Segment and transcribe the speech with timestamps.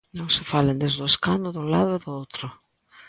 [0.17, 2.45] Non se falen desde o escano dun lado e do outro.